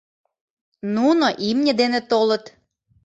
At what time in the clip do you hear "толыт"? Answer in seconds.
2.09-2.45